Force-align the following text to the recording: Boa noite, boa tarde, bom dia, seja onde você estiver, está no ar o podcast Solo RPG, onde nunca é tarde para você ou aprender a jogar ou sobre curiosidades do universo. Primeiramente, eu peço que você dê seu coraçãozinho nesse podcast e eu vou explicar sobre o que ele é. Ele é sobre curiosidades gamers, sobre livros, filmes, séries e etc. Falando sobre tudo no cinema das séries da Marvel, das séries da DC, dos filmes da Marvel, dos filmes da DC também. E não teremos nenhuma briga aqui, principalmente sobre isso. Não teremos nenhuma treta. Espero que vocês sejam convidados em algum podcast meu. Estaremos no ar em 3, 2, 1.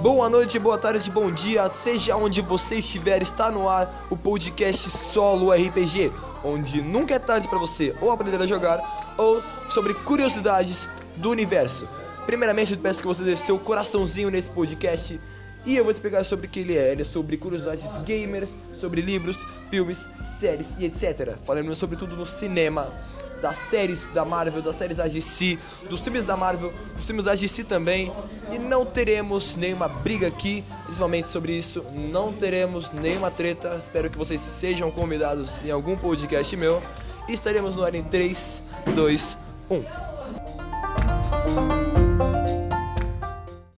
Boa 0.00 0.30
noite, 0.30 0.60
boa 0.60 0.78
tarde, 0.78 1.10
bom 1.10 1.28
dia, 1.28 1.68
seja 1.70 2.14
onde 2.14 2.40
você 2.40 2.76
estiver, 2.76 3.20
está 3.20 3.50
no 3.50 3.68
ar 3.68 4.06
o 4.08 4.16
podcast 4.16 4.88
Solo 4.90 5.50
RPG, 5.50 6.12
onde 6.44 6.80
nunca 6.80 7.14
é 7.14 7.18
tarde 7.18 7.48
para 7.48 7.58
você 7.58 7.92
ou 8.00 8.12
aprender 8.12 8.40
a 8.40 8.46
jogar 8.46 8.80
ou 9.18 9.42
sobre 9.68 9.94
curiosidades 9.94 10.88
do 11.16 11.30
universo. 11.30 11.88
Primeiramente, 12.26 12.74
eu 12.74 12.78
peço 12.78 13.00
que 13.00 13.08
você 13.08 13.24
dê 13.24 13.36
seu 13.36 13.58
coraçãozinho 13.58 14.30
nesse 14.30 14.48
podcast 14.50 15.20
e 15.66 15.76
eu 15.76 15.82
vou 15.82 15.90
explicar 15.90 16.24
sobre 16.24 16.46
o 16.46 16.48
que 16.48 16.60
ele 16.60 16.76
é. 16.76 16.92
Ele 16.92 17.02
é 17.02 17.04
sobre 17.04 17.36
curiosidades 17.36 17.98
gamers, 18.04 18.56
sobre 18.80 19.00
livros, 19.00 19.44
filmes, 19.68 20.06
séries 20.38 20.68
e 20.78 20.84
etc. 20.84 21.34
Falando 21.44 21.74
sobre 21.74 21.96
tudo 21.96 22.14
no 22.14 22.24
cinema 22.24 22.86
das 23.40 23.56
séries 23.56 24.06
da 24.12 24.24
Marvel, 24.24 24.62
das 24.62 24.76
séries 24.76 24.96
da 24.96 25.06
DC, 25.06 25.58
dos 25.88 26.00
filmes 26.00 26.24
da 26.24 26.36
Marvel, 26.36 26.72
dos 26.96 27.06
filmes 27.06 27.24
da 27.24 27.34
DC 27.34 27.64
também. 27.64 28.12
E 28.52 28.58
não 28.58 28.84
teremos 28.84 29.54
nenhuma 29.56 29.88
briga 29.88 30.26
aqui, 30.26 30.64
principalmente 30.84 31.28
sobre 31.28 31.56
isso. 31.56 31.84
Não 32.10 32.32
teremos 32.32 32.92
nenhuma 32.92 33.30
treta. 33.30 33.76
Espero 33.78 34.10
que 34.10 34.18
vocês 34.18 34.40
sejam 34.40 34.90
convidados 34.90 35.62
em 35.64 35.70
algum 35.70 35.96
podcast 35.96 36.56
meu. 36.56 36.82
Estaremos 37.28 37.76
no 37.76 37.84
ar 37.84 37.94
em 37.94 38.02
3, 38.04 38.62
2, 38.94 39.38
1. 39.70 40.07